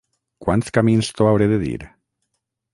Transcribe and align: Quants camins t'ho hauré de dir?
Quants 0.45 0.73
camins 0.77 1.11
t'ho 1.19 1.29
hauré 1.33 1.51
de 1.55 1.61
dir? 1.67 1.79